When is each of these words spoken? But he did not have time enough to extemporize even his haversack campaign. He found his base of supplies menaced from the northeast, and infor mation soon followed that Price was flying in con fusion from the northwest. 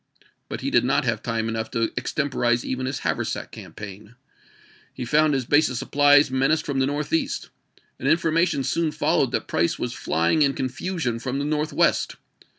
But 0.49 0.61
he 0.61 0.71
did 0.71 0.83
not 0.83 1.05
have 1.05 1.21
time 1.21 1.47
enough 1.47 1.69
to 1.69 1.93
extemporize 1.95 2.65
even 2.65 2.87
his 2.87 3.01
haversack 3.05 3.51
campaign. 3.51 4.15
He 4.91 5.05
found 5.05 5.35
his 5.35 5.45
base 5.45 5.69
of 5.69 5.77
supplies 5.77 6.31
menaced 6.31 6.65
from 6.65 6.79
the 6.79 6.87
northeast, 6.87 7.51
and 7.99 8.09
infor 8.09 8.31
mation 8.33 8.65
soon 8.65 8.91
followed 8.91 9.31
that 9.31 9.47
Price 9.47 9.77
was 9.77 9.93
flying 9.93 10.41
in 10.41 10.55
con 10.55 10.69
fusion 10.69 11.19
from 11.21 11.37
the 11.37 11.45
northwest. 11.45 12.15